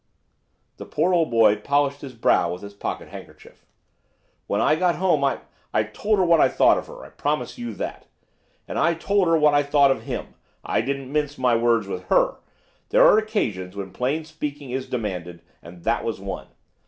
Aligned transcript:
The 0.77 0.87
poor 0.87 1.13
old 1.13 1.29
boy 1.29 1.57
polished 1.57 2.01
his 2.01 2.15
brow 2.15 2.51
with 2.51 2.63
his 2.63 2.73
pocket 2.73 3.09
handkerchief. 3.09 3.67
'When 4.47 4.59
I 4.59 4.75
got 4.75 4.95
home 4.95 5.23
I 5.23 5.41
I 5.75 5.83
told 5.83 6.17
her 6.17 6.25
what 6.25 6.41
I 6.41 6.49
thought 6.49 6.79
of 6.79 6.87
her, 6.87 7.05
I 7.05 7.09
promise 7.09 7.59
you 7.59 7.75
that, 7.75 8.07
and 8.67 8.79
I 8.79 8.95
told 8.95 9.27
her 9.27 9.37
what 9.37 9.53
I 9.53 9.61
thought 9.61 9.91
of 9.91 10.01
him, 10.01 10.33
I 10.65 10.81
didn't 10.81 11.11
mince 11.13 11.37
my 11.37 11.55
words 11.55 11.85
with 11.85 12.05
her. 12.05 12.37
There 12.89 13.05
are 13.07 13.19
occasions 13.19 13.75
when 13.75 13.91
plain 13.93 14.25
speaking 14.25 14.71
is 14.71 14.87
demanded, 14.89 15.43
and 15.61 15.83
that 15.83 16.03
was 16.03 16.19
one. 16.19 16.47